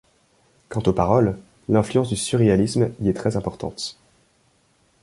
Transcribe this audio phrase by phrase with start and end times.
[0.69, 1.37] Quant aux paroles,
[1.69, 3.99] l'influence du surréalisme y est très importante.